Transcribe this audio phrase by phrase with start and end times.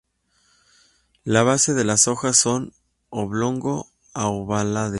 [1.25, 2.73] La base de las hojas son
[3.11, 4.89] oblongo-aovalades.